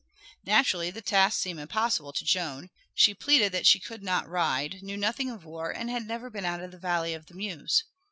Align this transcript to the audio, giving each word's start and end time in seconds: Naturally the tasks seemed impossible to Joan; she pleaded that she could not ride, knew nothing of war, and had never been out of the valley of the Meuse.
Naturally 0.47 0.89
the 0.89 0.99
tasks 1.03 1.39
seemed 1.43 1.59
impossible 1.59 2.11
to 2.11 2.25
Joan; 2.25 2.71
she 2.95 3.13
pleaded 3.13 3.51
that 3.51 3.67
she 3.67 3.79
could 3.79 4.01
not 4.01 4.27
ride, 4.27 4.81
knew 4.81 4.97
nothing 4.97 5.29
of 5.29 5.45
war, 5.45 5.69
and 5.69 5.91
had 5.91 6.07
never 6.07 6.31
been 6.31 6.43
out 6.43 6.59
of 6.63 6.71
the 6.71 6.79
valley 6.79 7.13
of 7.13 7.27
the 7.27 7.35
Meuse. 7.35 7.83